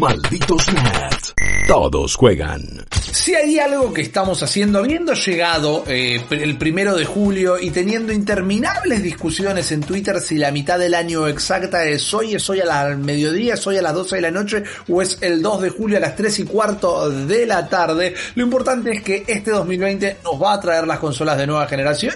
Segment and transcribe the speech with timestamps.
[0.00, 1.34] Malditos nerds.
[1.68, 2.84] Todos juegan.
[2.90, 8.12] Si hay algo que estamos haciendo, habiendo llegado eh, el primero de julio y teniendo
[8.12, 12.98] interminables discusiones en Twitter si la mitad del año exacta es hoy, es hoy al
[12.98, 15.96] mediodía, es hoy a las 12 de la noche o es el 2 de julio
[15.98, 20.42] a las 3 y cuarto de la tarde, lo importante es que este 2020 nos
[20.42, 22.14] va a traer las consolas de nueva generación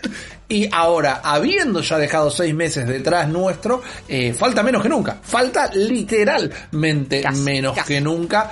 [0.48, 5.70] y ahora, habiendo ya dejado seis meses detrás nuestro, eh, falta menos que nunca, falta
[5.74, 8.50] literalmente menos que nunca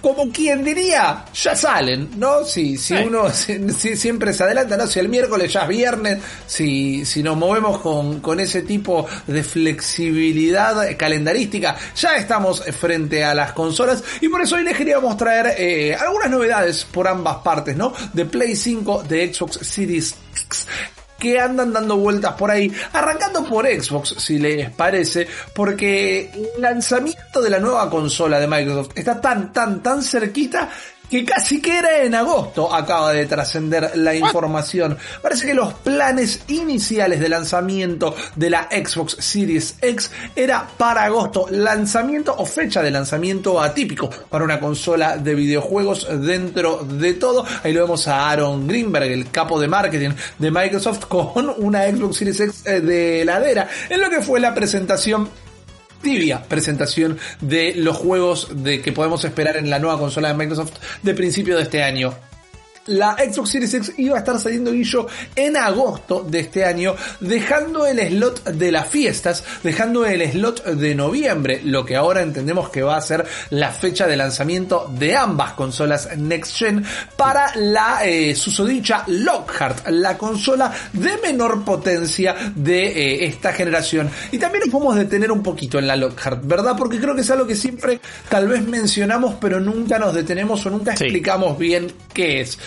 [0.00, 2.44] como quien diría, ya salen, ¿no?
[2.44, 4.86] Si, si uno si, siempre se adelanta, ¿no?
[4.86, 9.42] Si el miércoles ya es viernes, si, si nos movemos con, con ese tipo de
[9.42, 15.54] flexibilidad calendarística, ya estamos frente a las consolas y por eso hoy les queríamos traer
[15.58, 17.92] eh, algunas novedades por ambas partes, ¿no?
[18.12, 20.14] De Play 5, de Xbox Series
[20.44, 20.66] X
[21.18, 27.40] que andan dando vueltas por ahí, arrancando por Xbox, si les parece, porque el lanzamiento
[27.42, 30.70] de la nueva consola de Microsoft está tan, tan, tan cerquita
[31.10, 34.96] que casi que era en agosto acaba de trascender la información.
[35.22, 41.46] Parece que los planes iniciales de lanzamiento de la Xbox Series X era para agosto,
[41.50, 47.44] lanzamiento o fecha de lanzamiento atípico para una consola de videojuegos dentro de todo.
[47.62, 52.16] Ahí lo vemos a Aaron Greenberg, el capo de marketing de Microsoft con una Xbox
[52.16, 55.28] Series X eh, de heladera en lo que fue la presentación
[56.06, 60.74] tibia presentación de los juegos de que podemos esperar en la nueva consola de Microsoft
[61.02, 62.14] de principio de este año
[62.86, 67.86] la Xbox Series X iba a estar saliendo guillo en agosto de este año, dejando
[67.86, 72.82] el slot de las fiestas, dejando el slot de noviembre, lo que ahora entendemos que
[72.82, 76.84] va a ser la fecha de lanzamiento de ambas consolas Next Gen
[77.16, 84.10] para la eh, susodicha Lockhart, la consola de menor potencia de eh, esta generación.
[84.30, 86.74] Y también nos podemos detener un poquito en la Lockhart, ¿verdad?
[86.76, 90.70] Porque creo que es algo que siempre tal vez mencionamos, pero nunca nos detenemos o
[90.70, 92.58] nunca explicamos bien qué es.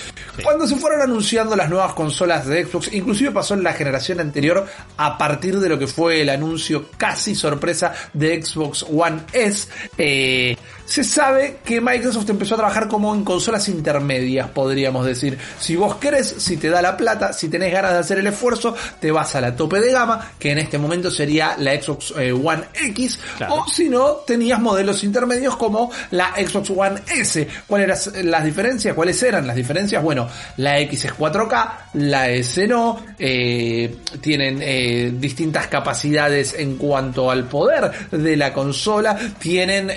[0.44, 4.66] Cuando se fueron anunciando las nuevas consolas de Xbox, inclusive pasó en la generación anterior
[4.98, 10.58] a partir de lo que fue el anuncio casi sorpresa de Xbox One S, eh,
[10.90, 15.38] se sabe que Microsoft empezó a trabajar como en consolas intermedias, podríamos decir.
[15.60, 18.76] Si vos querés, si te da la plata, si tenés ganas de hacer el esfuerzo,
[19.00, 22.32] te vas a la tope de gama, que en este momento sería la Xbox eh,
[22.32, 27.48] One X, o si no, tenías modelos intermedios como la Xbox One S.
[27.68, 28.96] ¿Cuáles eran las diferencias?
[28.96, 30.02] ¿Cuáles eran las diferencias?
[30.02, 37.30] Bueno, la X es 4K, la S no, eh, tienen eh, distintas capacidades en cuanto
[37.30, 39.92] al poder de la consola, tienen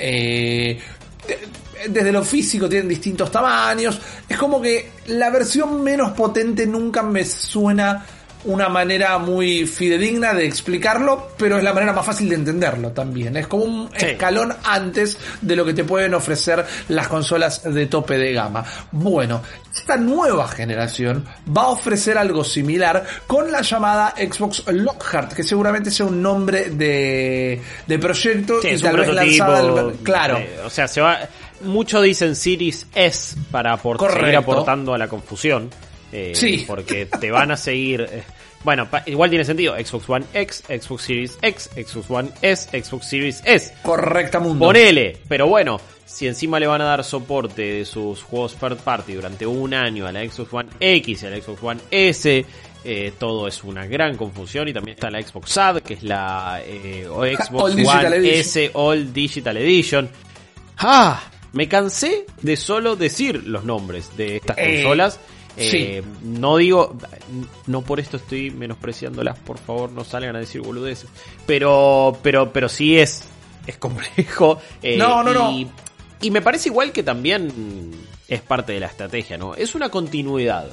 [1.88, 4.00] desde lo físico tienen distintos tamaños.
[4.28, 8.04] Es como que la versión menos potente nunca me suena
[8.44, 13.36] una manera muy fidedigna de explicarlo, pero es la manera más fácil de entenderlo también.
[13.36, 18.18] Es como un escalón antes de lo que te pueden ofrecer las consolas de tope
[18.18, 18.64] de gama.
[18.90, 19.42] Bueno,
[19.74, 21.24] esta nueva generación
[21.56, 26.70] va a ofrecer algo similar con la llamada Xbox Lockhart, que seguramente sea un nombre
[26.70, 30.40] de, de proyecto y tal vez lanzada Claro.
[30.64, 31.18] o sea, se va.
[31.64, 35.70] Muchos dicen Series S para seguir aportando a la confusión.
[36.12, 36.64] Eh, sí.
[36.66, 38.02] Porque te van a seguir.
[38.10, 38.22] Eh,
[38.64, 39.74] bueno, igual tiene sentido.
[39.74, 43.74] Xbox One X, Xbox Series X, Xbox One S, Xbox Series S.
[43.82, 44.66] Correcta mundo.
[44.66, 45.18] Ponele.
[45.28, 49.46] Pero bueno, si encima le van a dar soporte de sus juegos third party durante
[49.46, 52.46] un año a la Xbox One X y a la Xbox One S,
[52.84, 54.68] eh, todo es una gran confusión.
[54.68, 60.08] Y también está la Xbox SAD, que es la Xbox One S All Digital Edition.
[60.78, 61.31] ¡Ah!
[61.52, 65.20] Me cansé de solo decir los nombres de estas consolas.
[65.56, 66.96] Eh, no digo,
[67.66, 71.10] no por esto estoy menospreciándolas, por favor, no salgan a decir boludeces.
[71.46, 73.24] Pero, pero, pero sí es,
[73.66, 74.60] es complejo.
[74.82, 75.72] Eh, no, no, y, no.
[76.22, 77.92] Y me parece igual que también
[78.28, 79.54] es parte de la estrategia, ¿no?
[79.54, 80.68] Es una continuidad.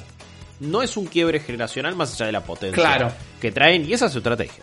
[0.60, 3.12] No es un quiebre generacional más allá de la potencia claro.
[3.40, 4.62] que traen, y esa es su estrategia.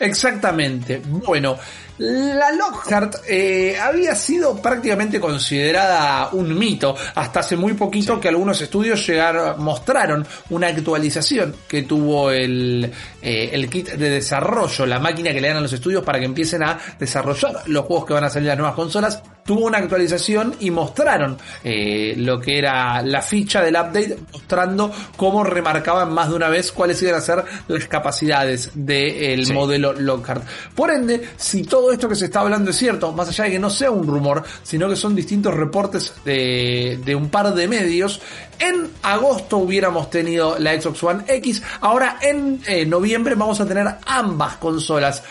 [0.00, 1.00] Exactamente.
[1.04, 1.56] Bueno,
[1.98, 8.60] la Lockhart eh, había sido prácticamente considerada un mito hasta hace muy poquito que algunos
[8.60, 12.90] estudios llegaron, mostraron una actualización que tuvo el,
[13.20, 16.24] eh, el kit de desarrollo, la máquina que le dan a los estudios para que
[16.24, 20.54] empiecen a desarrollar los juegos que van a salir las nuevas consolas tuvo una actualización
[20.60, 26.36] y mostraron eh, lo que era la ficha del update, mostrando cómo remarcaban más de
[26.36, 29.52] una vez cuáles iban a ser las capacidades del Sí.
[29.52, 30.44] modelo Lockhart.
[30.74, 33.58] Por ende, si todo esto que se está hablando es cierto, más allá de que
[33.58, 38.20] no sea un rumor, sino que son distintos reportes de, de un par de medios,
[38.58, 43.86] en agosto hubiéramos tenido la Xbox One X, ahora en eh, noviembre vamos a tener
[44.06, 45.22] ambas consolas.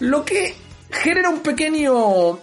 [0.00, 0.54] Lo que
[0.90, 2.38] genera un pequeño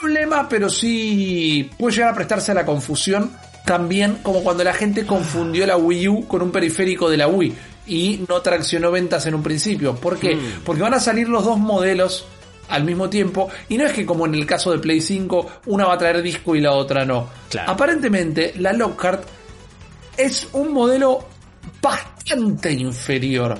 [0.00, 3.30] problema, pero sí puede llegar a prestarse a la confusión.
[3.64, 7.54] También como cuando la gente confundió la Wii U con un periférico de la Wii
[7.86, 9.94] y no traccionó ventas en un principio.
[9.94, 10.34] ¿Por qué?
[10.34, 10.62] Hmm.
[10.64, 12.24] Porque van a salir los dos modelos
[12.68, 15.86] al mismo tiempo y no es que como en el caso de Play 5 una
[15.86, 17.28] va a traer disco y la otra no.
[17.50, 17.70] Claro.
[17.70, 19.24] Aparentemente la Lockhart
[20.16, 21.26] es un modelo
[21.82, 23.58] bastante inferior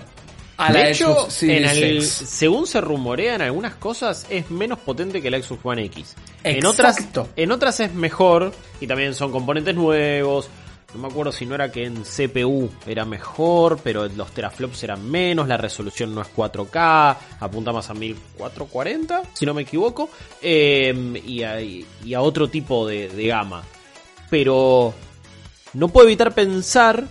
[0.60, 2.06] a la de hecho, Xbox Series en el- X.
[2.26, 6.14] según se rumorea en algunas cosas, es menos potente que la Xbox One X.
[6.44, 6.96] En otras,
[7.36, 10.48] en otras es mejor y también son componentes nuevos.
[10.92, 15.08] No me acuerdo si no era que en CPU era mejor, pero los teraflops eran
[15.08, 20.10] menos, la resolución no es 4K, apunta más a 1440, si no me equivoco,
[20.42, 23.62] eh, y, a, y a otro tipo de, de gama.
[24.30, 24.92] Pero
[25.74, 27.04] no puedo evitar pensar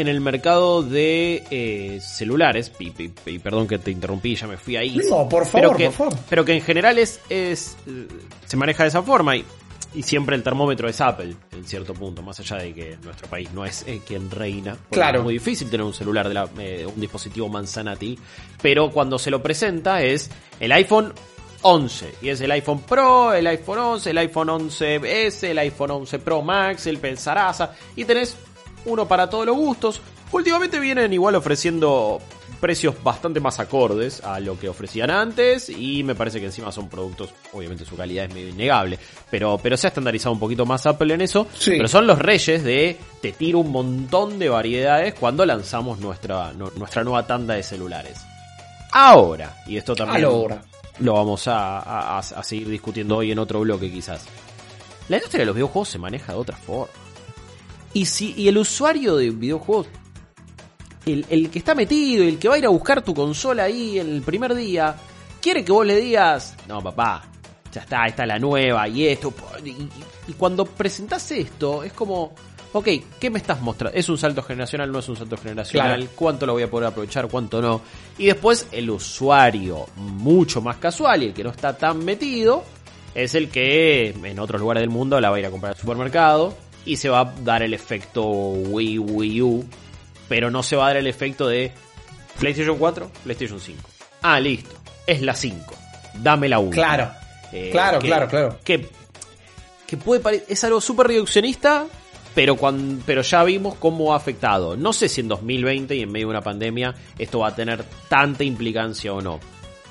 [0.00, 4.56] en el mercado de eh, celulares, y, y- y perdón que te interrumpí, ya me
[4.56, 4.98] fui ahí.
[5.10, 6.14] No, por pero favor, que, por favor.
[6.28, 8.06] Pero que en general es, es eh,
[8.46, 9.44] se maneja de esa forma y,
[9.94, 13.50] y siempre el termómetro es Apple, en cierto punto, más allá de que nuestro país
[13.52, 14.76] no es eh, quien reina.
[14.90, 15.18] Claro.
[15.18, 18.18] Es muy difícil tener un celular, de la, eh, un dispositivo Manzanati,
[18.60, 21.12] pero cuando se lo presenta es el iPhone
[21.62, 22.12] 11.
[22.22, 26.42] Y es el iPhone Pro, el iPhone 11, el iPhone 11S, el iPhone 11 Pro
[26.42, 27.72] Max, el Pensaraza.
[27.96, 28.36] Y tenés
[28.86, 30.00] uno para todos los gustos.
[30.32, 32.20] Últimamente vienen igual ofreciendo
[32.60, 35.68] precios bastante más acordes a lo que ofrecían antes.
[35.68, 38.98] Y me parece que encima son productos, obviamente su calidad es medio innegable.
[39.30, 41.46] Pero, pero se ha estandarizado un poquito más Apple en eso.
[41.56, 41.72] Sí.
[41.72, 46.72] Pero son los reyes de te tiro un montón de variedades cuando lanzamos nuestra, nu-
[46.76, 48.18] nuestra nueva tanda de celulares.
[48.92, 50.62] Ahora, y esto también Ahora.
[51.00, 54.24] lo vamos a- a seguir discutiendo hoy en otro bloque quizás.
[55.08, 56.92] La industria de los videojuegos se maneja de otra forma.
[57.96, 59.86] Y si y el usuario de videojuegos,
[61.06, 63.98] el, el que está metido, el que va a ir a buscar tu consola ahí
[63.98, 64.94] en el primer día,
[65.40, 67.24] quiere que vos le digas, no papá,
[67.72, 69.32] ya está, esta es la nueva y esto.
[69.64, 69.88] Y, y-
[70.28, 72.34] y cuando presentás esto, es como,
[72.72, 72.88] ok,
[73.18, 73.96] ¿qué me estás mostrando?
[73.96, 74.90] ¿Es un salto generacional?
[74.92, 75.96] ¿No es un salto generacional?
[76.00, 76.12] Claro.
[76.16, 77.28] ¿Cuánto lo voy a poder aprovechar?
[77.28, 77.80] ¿Cuánto no?
[78.18, 82.62] Y después el usuario mucho más casual y el que no está tan metido
[83.14, 85.78] es el que en otros lugares del mundo la va a ir a comprar al
[85.78, 86.52] supermercado
[86.86, 89.64] y se va a dar el efecto Wii Wii U,
[90.28, 91.72] pero no se va a dar el efecto de
[92.38, 93.80] PlayStation 4, PlayStation 5.
[94.22, 94.74] Ah, listo,
[95.06, 95.74] es la 5.
[96.14, 96.70] Dame la 1.
[96.70, 97.10] Claro.
[97.70, 98.58] Claro, claro, claro.
[98.64, 98.88] Que,
[99.86, 101.86] que puede es algo súper reduccionista,
[102.34, 104.76] pero, cuan- pero ya vimos cómo ha afectado.
[104.76, 107.84] No sé si en 2020 y en medio de una pandemia esto va a tener
[108.08, 109.40] tanta implicancia o no.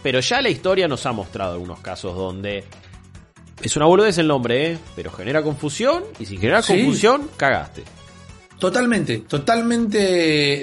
[0.03, 2.63] Pero ya la historia nos ha mostrado algunos casos donde
[3.61, 4.77] es una boludez el nombre, ¿eh?
[4.95, 6.73] pero genera confusión y si genera Sí.
[6.75, 7.83] confusión, cagaste.
[8.59, 9.97] Totalmente, totalmente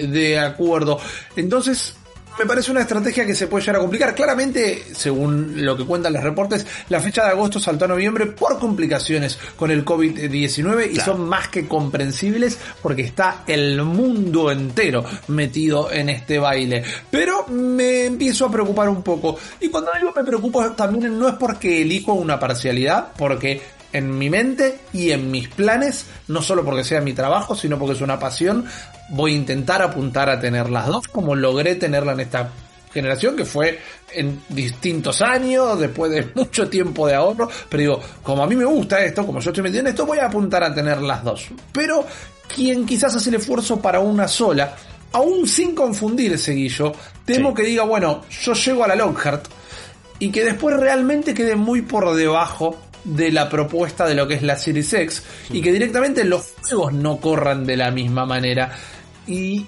[0.09, 0.99] de acuerdo.
[1.37, 1.94] Entonces,
[2.38, 4.14] me parece una estrategia que se puede llegar a complicar.
[4.14, 8.58] Claramente, según lo que cuentan los reportes, la fecha de agosto saltó a noviembre por
[8.58, 11.12] complicaciones con el COVID-19 y Claro.
[11.12, 16.82] son más que comprensibles porque está el mundo entero metido en este baile.
[17.10, 19.36] Pero me empiezo a preocupar un poco.
[19.60, 23.60] Y cuando digo me preocupo también no es porque elijo una parcialidad, porque
[23.93, 27.94] en mi mente y en mis planes, no solo porque sea mi trabajo, sino porque
[27.94, 28.65] es una pasión,
[29.11, 32.51] voy a intentar apuntar a tener las dos, como logré tenerla en esta
[32.93, 33.81] generación, que fue
[34.13, 38.65] en distintos años, después de mucho tiempo de ahorro, pero digo, como a mí me
[38.65, 41.49] gusta esto, como yo estoy metido en esto, voy a apuntar a tener las dos.
[41.72, 42.06] Pero
[42.55, 44.77] quien quizás hace el esfuerzo para una sola,
[45.13, 46.93] aún sin confundirse, Guillo,
[47.25, 47.55] temo Sí.
[47.56, 49.46] que diga, bueno, yo llego a la Lockhart,
[50.19, 54.43] y que después realmente quede muy por debajo de la propuesta de lo que es
[54.43, 58.73] la Series X y que directamente los juegos no corran de la misma manera.
[59.27, 59.67] Y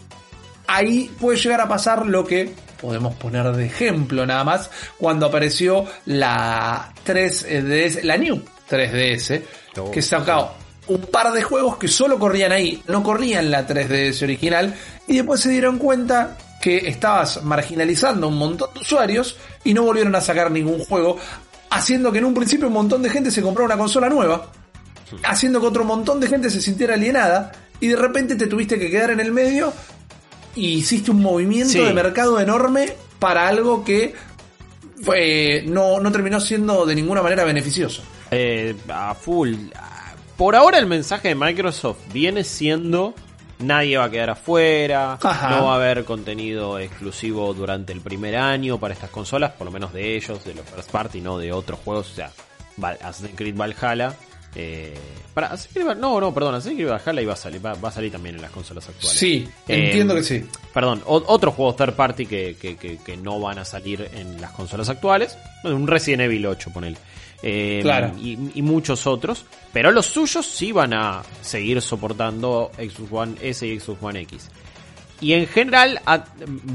[0.67, 5.87] ahí puede llegar a pasar lo que podemos poner de ejemplo nada más cuando apareció
[6.07, 9.43] la 3DS, la New 3DS
[9.76, 10.53] Oh, que sacó
[10.87, 14.75] un par de juegos que solo corrían ahí, no corrían la 3DS original
[15.09, 19.83] y después se dieron cuenta que estabas marginalizando a un montón de usuarios y no
[19.83, 21.19] volvieron a sacar ningún juego,
[21.75, 24.50] haciendo que en un principio un montón de gente se comprara una consola nueva,
[25.25, 28.90] haciendo que otro montón de gente se sintiera alienada y de repente te tuviste que
[28.90, 29.73] quedar en el medio
[30.57, 31.81] y hiciste un movimiento Sí.
[31.81, 34.14] de mercado enorme para algo que
[35.02, 38.02] fue, no, no terminó siendo de ninguna manera beneficioso.
[38.31, 39.54] Eh, a full.
[40.37, 43.14] Por ahora el mensaje de Microsoft viene siendo
[43.58, 45.50] nadie va a quedar afuera, Ajá.
[45.50, 49.70] no va a haber contenido exclusivo durante el primer año para estas consolas, por lo
[49.70, 52.30] menos de ellos, de los first party, no de otros juegos, o sea,
[53.02, 54.14] Assassin's Creed Valhalla.
[54.56, 54.94] Eh,
[55.34, 57.92] para Assassin's Creed no, no, perdón, Assassin's Creed Valhalla iba a salir, va, va a
[57.92, 59.18] salir también en las consolas actuales.
[59.18, 60.46] Sí, Eh, entiendo que sí.
[60.73, 64.40] Perdón, o- otros juegos third party que, que, que- que no van a salir en
[64.40, 65.37] las consolas actuales.
[65.64, 66.96] Un Resident Evil 8, ponele.
[67.47, 68.13] Eh, Claro.
[68.19, 69.45] y, y muchos otros.
[69.73, 74.49] Pero los suyos sí van a seguir soportando Xbox One S y Xbox One X.
[75.21, 76.25] Y en general a-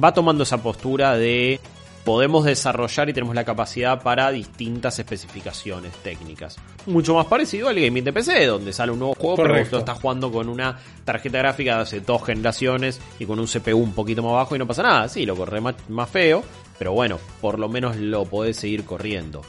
[0.03, 1.59] va tomando esa postura de
[2.05, 6.57] podemos desarrollar y tenemos la capacidad para distintas especificaciones técnicas.
[6.87, 9.75] Mucho más parecido al gaming de PC, donde sale un nuevo juego, pero vos Correcto.
[9.75, 13.77] lo estás jugando con una tarjeta gráfica de hace dos generaciones y con un CPU
[13.77, 15.09] un poquito más bajo y no pasa nada.
[15.09, 16.43] Sí, lo corre más, más feo,
[16.79, 19.41] pero bueno, por lo menos lo podés seguir corriendo.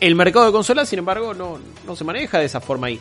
[0.00, 3.00] El mercado de consolas, sin embargo, no, no se maneja de esa forma ahí.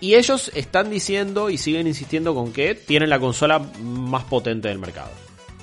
[0.00, 4.80] Y ellos están diciendo y siguen insistiendo con que tienen la consola más potente del
[4.80, 5.10] mercado.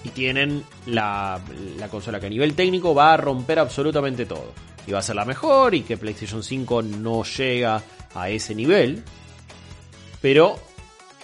[0.03, 1.41] Y tienen la,
[1.77, 4.53] la consola que a nivel técnico va a romper absolutamente todo.
[4.87, 7.83] Y va a ser la mejor y que PlayStation 5 no llega
[8.15, 9.03] a ese nivel.
[10.21, 10.57] Pero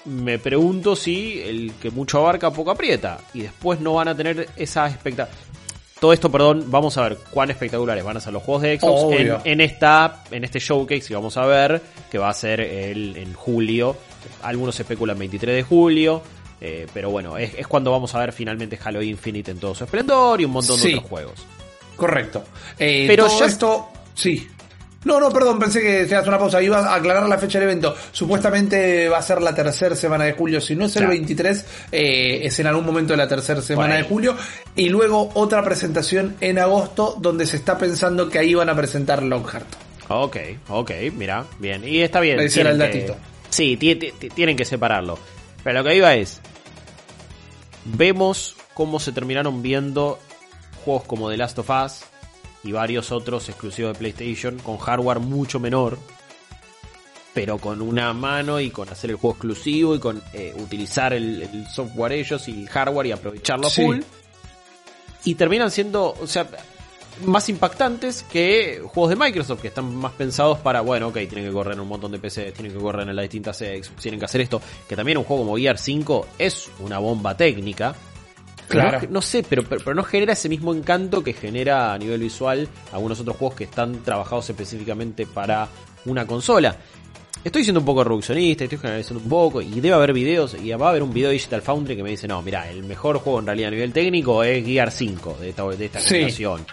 [0.03, 3.19] me pregunto si el que mucho abarca poco aprieta.
[3.33, 5.33] Y después no van a tener esa expectativa.
[6.05, 9.41] Todo esto, perdón, vamos a ver cuán espectaculares van a ser los juegos de Xbox
[9.43, 11.81] en, esta en este showcase que vamos a ver,
[12.12, 13.97] que va a ser el, en julio.
[14.43, 16.21] Algunos especulan 23 de julio.
[16.62, 19.83] eh, pero bueno, es, es cuando vamos a ver finalmente Halo Infinite en todo su
[19.85, 20.89] esplendor y un montón Sí.
[20.89, 21.33] de otros juegos.
[21.95, 22.43] Correcto.
[22.77, 24.47] Eh, Pero todo ya- esto, sí.
[25.05, 26.62] No, no, perdón, pensé que hacías una pausa.
[26.62, 27.95] Iba a aclarar la fecha del evento.
[28.12, 30.59] Supuestamente va a ser la tercera semana de julio.
[30.59, 31.12] Si no es el Claro.
[31.12, 34.35] 23, eh, es en algún momento de la tercera semana de julio.
[34.75, 39.21] Y luego otra presentación en agosto, donde se está pensando que ahí van a presentar
[39.24, 39.67] Lockhart.
[40.09, 40.38] Ok,
[40.69, 41.88] ok, mira, bien.
[41.88, 42.39] Y está bien.
[42.39, 43.15] El tienen que- datito.
[43.50, 45.17] sí, ti- ti- ti- tienen que separarlo.
[45.63, 46.41] Pero lo que iba es.
[47.85, 50.19] Vemos cómo se terminaron viendo
[50.83, 52.01] juegos como The Last of Us
[52.65, 55.98] y varios otros exclusivos de PlayStation con hardware mucho menor.
[57.34, 61.43] Pero con una mano y con hacer el juego exclusivo y con eh, utilizar el,
[61.43, 63.84] el software ellos y el hardware y aprovecharlo a Sí.
[63.84, 64.00] full.
[65.25, 66.48] Y terminan siendo, o sea,
[67.25, 71.51] más impactantes que juegos de Microsoft, que están más pensados para, bueno, ok, tienen que
[71.51, 74.25] correr en un montón de PC, tienen que correr en las distintas Xbox, tienen que
[74.25, 77.95] hacer esto, que también un juego como VR 5 es una bomba técnica.
[78.67, 79.00] Claro.
[79.03, 82.19] No, no sé, pero, pero, pero no genera ese mismo encanto que genera a nivel
[82.22, 85.67] visual algunos otros juegos que están trabajados específicamente para
[86.05, 86.75] una consola.
[87.43, 90.88] Estoy siendo un poco reduccionista, estoy generalizando un poco, y debe haber videos, y va
[90.88, 93.39] a haber un video de Digital Foundry que me dice, no, mira, el mejor juego
[93.39, 96.07] en realidad a nivel técnico es Gear 5 de esta, de esta Sí.
[96.15, 96.65] generación.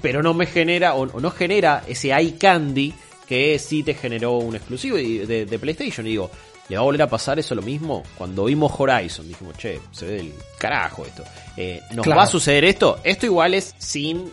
[0.00, 2.94] Pero no me genera, o, o no genera ese eye candy
[3.28, 6.06] que sí te generó un exclusivo de, de- de PlayStation.
[6.06, 6.30] Y digo,
[6.72, 8.02] ¿le va a volver a pasar eso lo mismo?
[8.16, 11.22] Cuando vimos Horizon, dijimos, che, se ve del carajo esto.
[11.54, 12.16] Eh, ¿Nos Claro.
[12.18, 12.98] va a suceder esto?
[13.04, 14.30] Esto igual es sin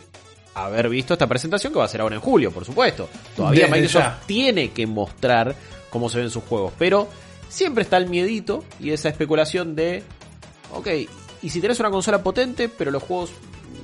[0.53, 3.09] haber visto esta presentación que va a ser ahora en julio, por supuesto.
[3.35, 4.19] Todavía Desde Microsoft ya.
[4.25, 5.53] tiene que mostrar
[5.89, 7.09] cómo se ven sus juegos, pero
[7.49, 10.01] siempre está el miedito y esa especulación de,
[10.73, 10.87] ok,
[11.41, 13.31] y si tenés una consola potente, pero los juegos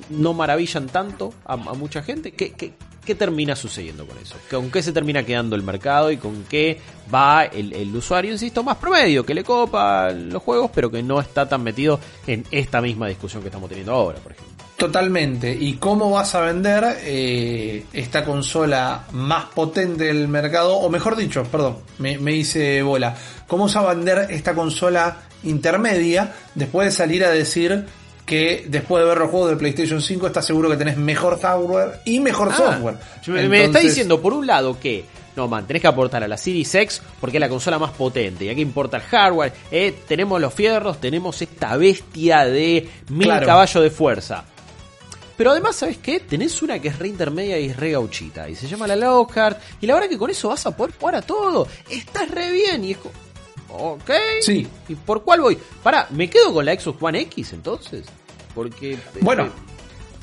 [0.08, 2.72] no maravillan tanto a, a mucha gente, ¿qué, qué,
[3.06, 4.36] qué termina sucediendo con eso?
[4.50, 6.78] ¿Con qué se termina quedando el mercado y con qué
[7.12, 11.48] va el, usuario, insisto, más promedio, que le copa los juegos, pero que no está
[11.48, 14.54] tan metido en esta misma discusión que estamos teniendo ahora, por ejemplo?
[14.76, 15.56] Totalmente.
[15.58, 20.76] ¿Y cómo vas a vender eh, esta consola más potente del mercado?
[20.76, 23.16] O mejor dicho, perdón, me, me hice bola.
[23.46, 27.86] ¿Cómo vas a vender esta consola intermedia después de salir a decir
[28.26, 32.00] que después de ver los juegos de PlayStation 5 estás seguro que tenés mejor hardware
[32.04, 32.96] y mejor Ah, software?
[33.28, 35.04] me, me está diciendo, por un lado, que
[35.36, 38.44] no, man, tenés que aportar a la Series X porque es la consola más potente.
[38.46, 39.52] Y aquí importa el hardware.
[39.70, 43.46] eh, tenemos los fierros, tenemos esta bestia de mil Claro.
[43.46, 44.44] caballos de fuerza.
[45.36, 46.18] Pero además, ¿sabes qué?
[46.20, 48.48] Tenés una que es re intermedia y es re gauchita.
[48.48, 49.60] Y se llama la Lockhart.
[49.82, 51.68] Y la verdad que con eso vas a poder jugar a todo.
[51.90, 52.82] Estás re bien.
[52.86, 52.96] Y es
[53.76, 54.10] Ok.
[54.40, 54.66] Sí.
[54.88, 55.58] ¿Y por cuál voy?
[55.82, 58.04] Pará, ¿me quedo con la Xbox One X entonces?
[58.54, 58.94] Porque.
[58.94, 59.48] eh, Bueno.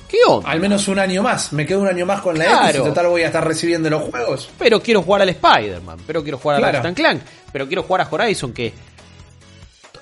[0.07, 0.51] ¿Qué onda?
[0.51, 1.51] Al menos un año más.
[1.53, 2.83] Me quedo un año más con la X Claro.
[2.83, 4.47] total voy a estar recibiendo los juegos.
[4.59, 6.77] pero quiero jugar al Spider-Man, pero quiero jugar Claro.
[6.77, 8.73] a and Clank, pero quiero jugar a Horizon que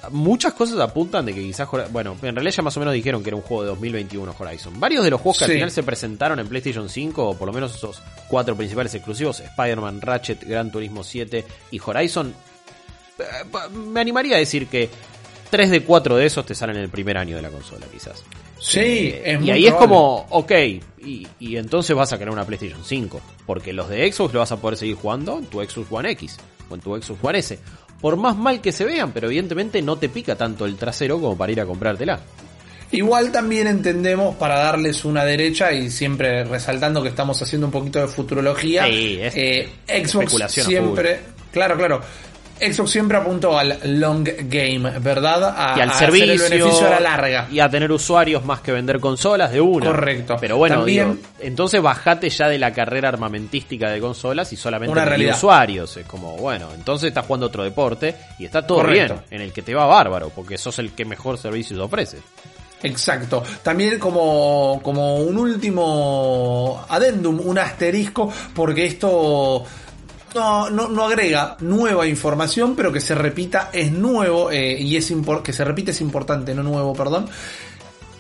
[0.10, 3.30] muchas cosas apuntan de que quizás, bueno, en realidad ya más o menos dijeron que
[3.30, 4.80] era un juego de 2021 Horizon.
[4.80, 7.54] Varios de los juegos que al final se presentaron en PlayStation 5, o por lo
[7.54, 12.34] menos esos cuatro principales exclusivos, Spider-Man, Ratchet, Gran Turismo 7 y Horizon,
[13.74, 14.90] me animaría a decir que
[15.50, 18.24] 3 de 4 de esos te salen en el primer año de la consola, quizás.
[18.60, 20.52] Sí, eh, y ahí es como, ok,
[21.00, 24.52] y, y, entonces vas a querer una PlayStation 5, porque los de Xbox lo vas
[24.52, 26.38] a poder seguir jugando en tu Xbox One X
[26.70, 27.60] o en tu Xbox One S
[28.02, 31.38] por más mal que se vean, pero evidentemente no te pica tanto el trasero como
[31.38, 32.20] para ir a comprártela.
[32.92, 38.00] Igual también entendemos para darles una derecha y siempre resaltando que estamos haciendo un poquito
[38.00, 38.86] de futurología.
[38.86, 41.20] Sí, es eh, Xbox siempre,
[41.54, 42.02] claro, claro.
[42.62, 45.56] Xbox siempre apuntó al long game, ¿verdad?
[45.58, 46.34] A, y al servicio.
[46.34, 47.48] el beneficio a la larga.
[47.52, 49.88] Y a tener usuarios más que vender consolas de una.
[49.88, 50.38] Correcto.
[50.40, 50.86] Pero bueno,
[51.40, 55.98] entonces bajate ya de la carrera armamentística de consolas y solamente de usuarios.
[55.98, 59.62] Es como, bueno, entonces estás jugando otro deporte y está todo bien, en el que
[59.62, 62.18] te va bárbaro, porque sos el que mejor servicio ofrece.
[62.84, 63.44] Exacto.
[63.62, 69.64] También como, como un último adendum, un asterisco, porque esto
[70.36, 75.14] no, no, no, agrega nueva información, pero que se repita es nuevo eh, y es
[75.44, 77.28] que se repite es importante, no nuevo, perdón.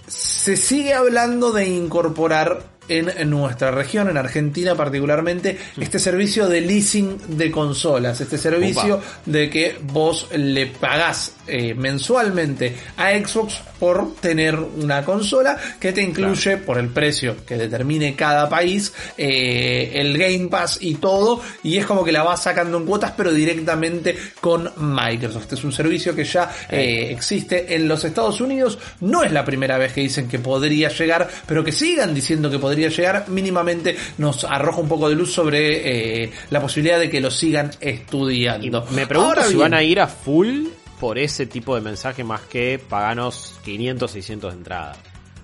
[0.07, 2.63] Se sigue hablando de incorporar
[2.99, 9.49] en nuestra región, en Argentina particularmente, este servicio de leasing de consolas, este servicio de
[9.49, 16.57] que vos le pagás eh, mensualmente a Xbox por tener una consola que te incluye
[16.57, 21.85] por el precio que determine cada país eh, el Game Pass y todo y es
[21.85, 25.43] como que la vas sacando en cuotas pero directamente con Microsoft.
[25.43, 28.77] Este es un servicio que ya eh, existe en los Estados Unidos.
[28.99, 32.59] No es la primera vez que dicen que podría llegar, pero que sigan diciendo que
[32.59, 37.31] podría llegar mínimamente nos arroja un poco de luz sobre la posibilidad de que lo
[37.31, 38.85] sigan estudiando.
[38.91, 40.67] me pregunto si van a ir a full
[41.01, 44.93] por ese tipo de mensaje más que paganos 500, 600 de entrada.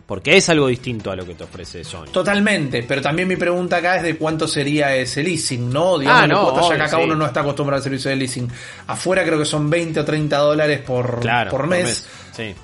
[0.05, 2.05] Porque es algo distinto a lo que te ofrece Sony.
[2.13, 5.97] Totalmente, pero también mi pregunta acá es de cuánto sería ese leasing, ¿no?
[5.97, 8.47] Digamos, ah, no, ya que acá uno no está acostumbrado al servicio de leasing.
[8.85, 12.07] Afuera creo que son 20 o 30 dólares por, por mes.
[12.31, 12.55] Sí.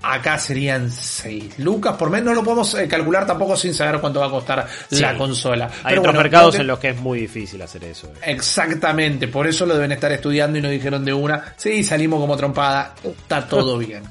[0.00, 2.22] Acá serían 6 lucas por mes.
[2.22, 5.68] No lo podemos eh, calcular tampoco sin saber cuánto va a costar la consola.
[5.82, 8.06] Hay otros mercados en los que es muy difícil hacer eso.
[8.08, 8.32] Eh.
[8.32, 11.54] Exactamente, por eso lo deben estar estudiando y nos dijeron de una.
[11.56, 12.94] Sí, salimos como trompada.
[13.02, 14.04] Está todo bien.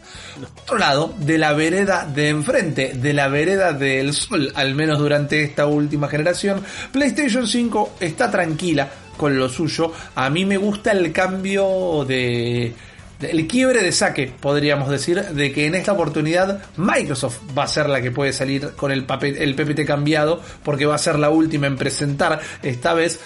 [0.63, 5.41] Otro lado, de la vereda de enfrente, de la vereda del sol, al menos durante
[5.41, 9.91] esta última generación, PlayStation 5 está tranquila con lo suyo.
[10.15, 12.73] A mí me gusta el cambio de
[13.19, 17.89] el quiebre de saque, podríamos decir, de que en esta oportunidad Microsoft va a ser
[17.89, 21.29] la que puede salir con el, papel, el PPT cambiado, porque va a ser la
[21.29, 23.19] última en presentar esta vez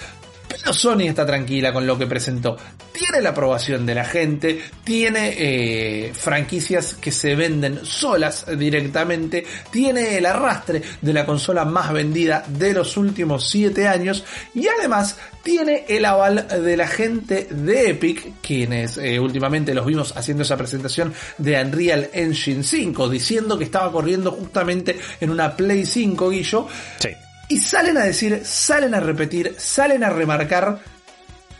[0.60, 2.58] pero Sony está tranquila con lo que presentó.
[2.92, 10.18] Tiene la aprobación de la gente, tiene eh, franquicias que se venden solas directamente, tiene
[10.18, 15.86] el arrastre de la consola más vendida de los últimos 7 años y además tiene
[15.88, 21.14] el aval de la gente de Epic, quienes eh, últimamente los vimos haciendo esa presentación
[21.38, 26.68] de Unreal Engine 5, diciendo que estaba corriendo justamente en una Play 5, Guillo.
[27.00, 27.10] Sí
[27.52, 30.80] y salen a decir, salen a repetir, salen a remarcar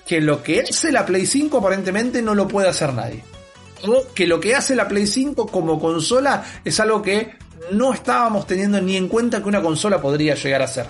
[0.08, 3.22] que lo que hace la Play 5 aparentemente no lo puede hacer nadie.
[3.86, 7.34] O que lo que hace la Play 5 como consola es algo que
[7.72, 10.86] no estábamos teniendo ni en cuenta que una consola podría llegar a ser.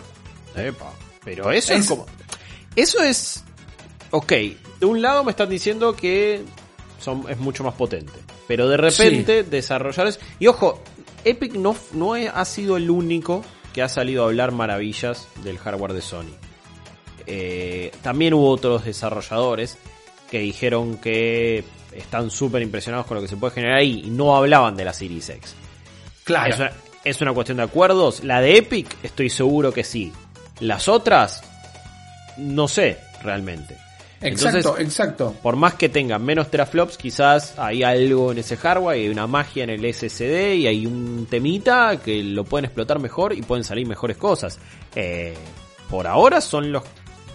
[1.25, 2.05] pero eso es, como...
[2.75, 3.43] Eso es...
[4.11, 4.33] Ok,
[4.79, 6.43] de un lado me están diciendo que
[6.99, 8.13] son, es mucho más potente.
[8.47, 10.13] Pero de repente desarrollar...
[10.37, 10.83] Y ojo,
[11.23, 15.93] Epic no, no ha sido el único que ha salido a hablar maravillas del hardware
[15.93, 16.33] de Sony.
[17.27, 19.77] Eh, también hubo otros desarrolladores
[20.29, 24.35] que dijeron que están súper impresionados con lo que se puede generar ahí y no
[24.35, 25.55] hablaban de la Series X.
[26.23, 26.53] Claro.
[26.53, 26.71] Es una,
[27.03, 28.23] es una cuestión de acuerdos.
[28.23, 30.11] La de Epic estoy seguro que sí.
[30.59, 31.43] Las otras,
[32.37, 33.77] no sé realmente.
[34.21, 35.35] Exacto, exacto.
[35.41, 39.63] Por más que tengan menos teraflops, quizás hay algo en ese hardware, hay una magia
[39.63, 43.87] en el SSD y hay un temita que lo pueden explotar mejor y pueden salir
[43.87, 44.59] mejores cosas.
[44.95, 45.33] Eh,
[45.89, 46.83] por ahora son los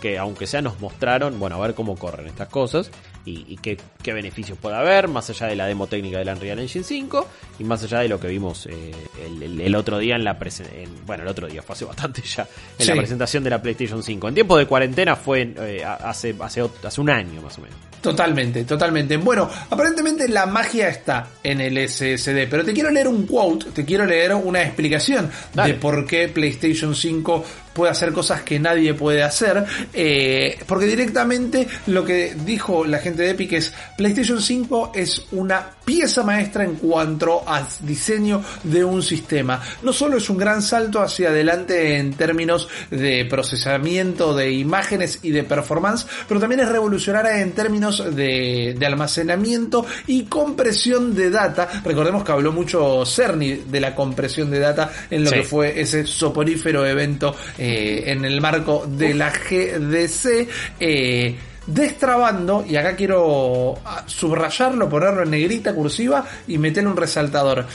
[0.00, 2.90] que, aunque sea, nos mostraron, bueno, a ver cómo corren estas cosas
[3.26, 3.76] y, qué,
[4.12, 7.82] beneficios puede haber, más allá de la demo técnica del Unreal Engine 5 y más
[7.82, 8.92] allá de lo que vimos eh,
[9.24, 12.46] el, otro día en la presentación, bueno, el otro día fue hace bastante ya,
[12.78, 14.28] en la presentación de la PlayStation 5.
[14.28, 17.76] En tiempo de cuarentena fue eh, hace, hace, hace un año más o menos.
[18.00, 19.16] Totalmente, totalmente.
[19.16, 23.84] Bueno, aparentemente la magia está en el SSD, pero te quiero leer un quote, te
[23.84, 27.44] quiero leer una explicación de por qué PlayStation 5
[27.76, 29.62] puede hacer cosas que nadie puede hacer.
[29.92, 35.70] Eh, porque directamente lo que dijo la gente de Epic es PlayStation 5 es una
[35.84, 39.60] pieza maestra en cuanto a diseño de un sistema.
[39.82, 45.30] No solo es un gran salto hacia adelante en términos de procesamiento de imágenes y
[45.30, 51.68] de performance, pero también es revolucionaria en términos de, de almacenamiento y compresión de data.
[51.84, 55.36] Recordemos que habló mucho Cerny de la compresión de data en lo Sí.
[55.36, 60.48] que fue ese soporífero evento eh, en el marco de la GDC.
[60.80, 67.66] eh, destrabando, y acá quiero ah, subrayarlo, ponerlo en negrita cursiva y meterle un resaltador.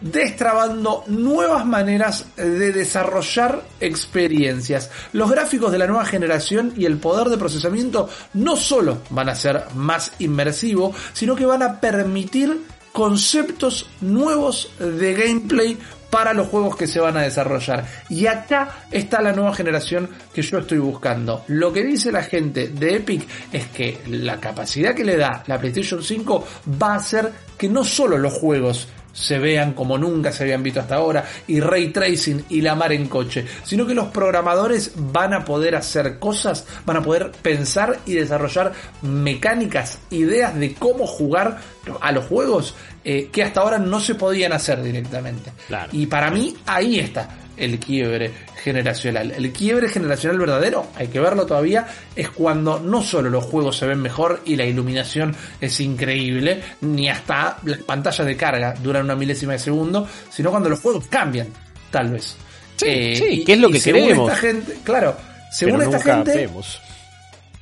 [0.00, 4.90] Destrabando nuevas maneras de desarrollar experiencias.
[5.12, 9.34] Los gráficos de la nueva generación y el poder de procesamiento no solo van a
[9.34, 12.60] ser más inmersivos, sino que van a permitir
[12.92, 15.78] conceptos nuevos de gameplay
[16.10, 17.86] para los juegos que se van a desarrollar.
[18.08, 21.44] Y acá está la nueva generación que yo estoy buscando.
[21.48, 25.58] Lo que dice la gente de Epic es que la capacidad que le da la
[25.58, 26.46] PlayStation 5
[26.82, 30.80] va a hacer que no solo los juegos se vean como nunca se habían visto
[30.80, 35.32] hasta ahora y ray tracing y la mar en coche, sino que los programadores van
[35.32, 41.58] a poder hacer cosas, van a poder pensar y desarrollar mecánicas, ideas de cómo jugar
[42.00, 42.74] a los juegos
[43.04, 45.50] eh, que hasta ahora no se podían hacer directamente.
[45.66, 45.88] Claro.
[45.92, 48.32] Y para mí ahí está el quiebre
[48.66, 49.30] generacional.
[49.30, 53.86] El quiebre generacional verdadero, hay que verlo todavía, es cuando no solo los juegos se
[53.86, 59.14] ven mejor y la iluminación es increíble, ni hasta las pantallas de carga duran una
[59.14, 61.46] milésima de segundo, sino cuando los juegos cambian,
[61.92, 62.34] tal vez.
[62.82, 64.32] Eh, Sí, sí, que es lo que según queremos.
[64.32, 65.16] Esta gente, claro,
[65.52, 66.80] según Pero esta gente, vemos.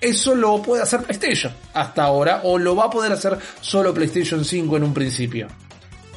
[0.00, 4.42] eso lo puede hacer PlayStation hasta ahora, o lo va a poder hacer solo PlayStation
[4.42, 5.48] 5 en un principio.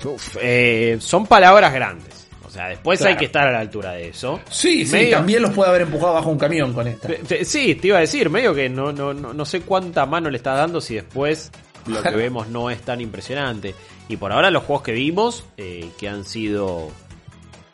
[0.06, 2.17] Uf, eh, son palabras grandes.
[2.58, 3.12] Sea, después Claro.
[3.14, 4.40] hay que estar a la altura de eso.
[4.50, 7.08] Sí, sí, también los puede haber empujado bajo un camión con esta.
[7.44, 10.38] Sí, te iba a decir, medio que no, no, no, no sé cuánta mano le
[10.38, 11.52] está dando si después
[11.86, 13.76] lo que vemos no es tan impresionante.
[14.10, 16.90] Y por ahora los juegos que vimos, eh, que han sido,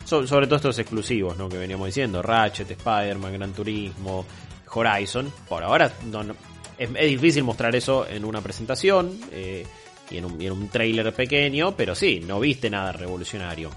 [0.06, 1.48] so- sobre todo estos exclusivos, ¿no?
[1.50, 4.26] Que veníamos diciendo, Ratchet, Spider-Man, Gran Turismo,
[4.74, 6.36] Horizon, por ahora no- no-
[6.78, 9.66] es, es difícil mostrar eso en una presentación eh,
[10.10, 13.70] y en un, y en un trailer pequeño, pero sí, no viste nada revolucionario.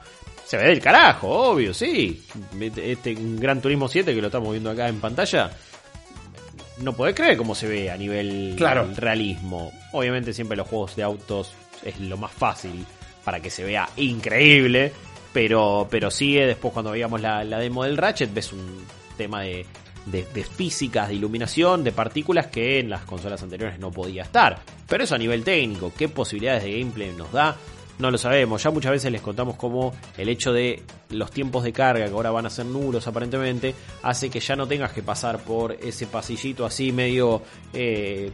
[0.46, 2.22] Se ve del carajo, obvio, sí.
[2.76, 5.50] Este Gran Turismo 7 que lo estamos viendo acá en pantalla,
[6.78, 8.88] no podés creer cómo se ve a nivel Claro.
[8.96, 9.72] realismo.
[9.92, 11.52] Obviamente siempre los juegos de autos
[11.84, 12.84] es lo más fácil
[13.24, 14.92] para que se vea increíble,
[15.32, 18.84] pero, pero sigue después cuando veíamos la, la demo del Ratchet ves un
[19.16, 19.66] tema de,
[20.06, 24.60] de, de físicas, de iluminación, de partículas que en las consolas anteriores no podía estar.
[24.88, 27.56] Pero eso a nivel técnico, ¿qué posibilidades de gameplay nos da?
[27.98, 31.72] No lo sabemos, ya muchas veces les contamos cómo el hecho de los tiempos de
[31.72, 35.38] carga, que ahora van a ser nulos aparentemente, hace que ya no tengas que pasar
[35.38, 37.40] por ese pasillito así medio,
[37.72, 38.32] eh,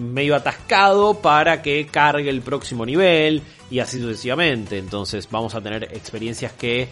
[0.00, 4.78] medio atascado para que cargue el próximo nivel y así sucesivamente.
[4.78, 6.88] Entonces vamos a tener experiencias que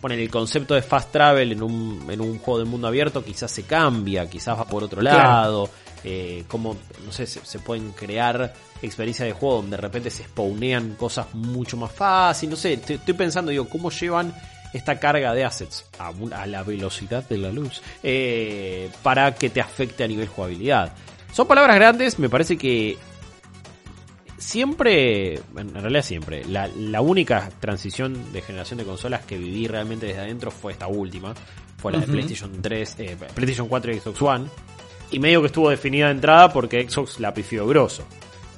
[0.00, 3.50] ponen el concepto de fast travel en un, en un juego de mundo abierto quizás
[3.52, 5.18] se cambia, quizás va por otro Claro.
[5.18, 5.70] lado,
[6.02, 10.24] eh, como, no sé, se, se pueden crear experiencias de juego donde de repente se
[10.24, 14.34] spawnean cosas mucho más fácil, no sé, estoy pensando, digo, ¿cómo llevan
[14.72, 20.04] esta carga de assets a, la velocidad de la luz eh, para que te afecte
[20.04, 20.92] a nivel jugabilidad?
[21.32, 22.98] Son palabras grandes, me parece que
[24.36, 30.06] siempre, en realidad siempre, la, la única transición de generación de consolas que viví realmente
[30.06, 31.34] desde adentro fue esta última,
[31.76, 32.06] fue la de.
[32.06, 34.46] PlayStation 3, eh, PlayStation 4 y Xbox One,
[35.12, 38.04] y medio que estuvo definida de entrada porque Xbox la pifió grosso.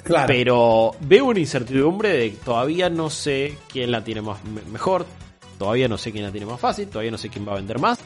[0.03, 0.27] Claro.
[0.27, 5.07] Pero veo una incertidumbre de que todavía no sé quién la tiene más me- mejor,
[5.59, 7.79] todavía no sé quién la tiene más fácil, todavía no sé quién va a vender
[7.79, 7.99] más.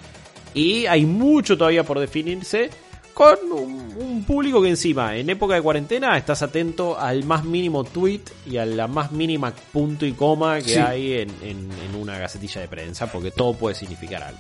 [0.55, 2.71] Y hay mucho todavía por definirse
[3.15, 7.83] con un, un público que encima, en época de cuarentena, estás atento al más mínimo
[7.85, 10.79] tweet y a la más mínima punto y coma que Sí.
[10.79, 14.39] hay en, en- en una gacetilla de prensa, porque todo puede significar algo.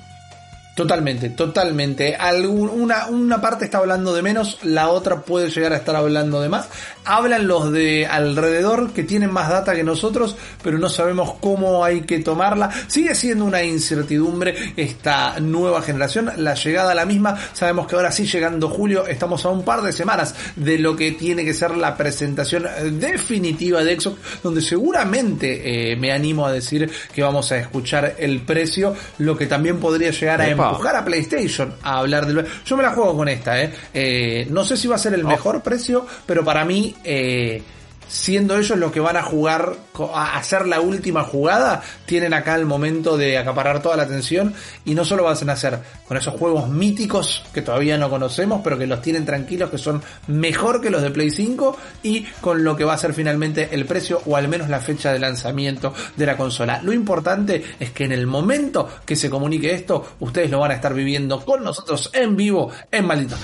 [0.76, 2.14] Totalmente, totalmente.
[2.16, 6.50] Algún- una, parte está hablando de menos, la otra puede llegar a estar hablando de
[6.50, 6.68] más.
[7.06, 12.02] Hablan los de alrededor que tienen más data que nosotros, pero no sabemos cómo hay
[12.02, 12.70] que tomarla.
[12.88, 17.38] Sigue siendo una incertidumbre esta nueva generación, la llegada a la misma.
[17.54, 21.12] Sabemos que ahora sí, llegando julio, estamos a un par de semanas de lo que
[21.12, 22.66] tiene que ser la presentación
[23.00, 28.40] definitiva de Xbox, donde seguramente eh, me animo a decir que vamos a escuchar el
[28.40, 30.65] precio, lo que también podría llegar a.
[30.70, 32.46] empujar a PlayStation a hablar del...
[32.64, 33.72] Yo me la juego con esta, ¿eh?
[33.92, 36.94] Eh, no sé si va a ser el mejor precio, pero para mí...
[37.04, 37.62] eh,
[38.08, 39.76] siendo ellos los que van a jugar,
[40.14, 44.94] a hacer la última jugada, tienen acá el momento de acaparar toda la atención y
[44.94, 48.86] no solo van a hacer con esos juegos míticos que todavía no conocemos, pero que
[48.86, 52.84] los tienen tranquilos, que son mejor que los de Play 5 y con lo que
[52.84, 56.36] va a ser finalmente el precio o al menos la fecha de lanzamiento de la
[56.36, 56.80] consola.
[56.82, 60.74] Lo importante es que en el momento que se comunique esto, ustedes lo van a
[60.74, 63.36] estar viviendo con nosotros en vivo en Maldito